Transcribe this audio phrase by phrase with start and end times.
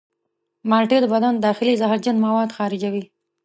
[0.69, 3.03] مالټې د بدن داخلي زهرجن مواد خارجوي.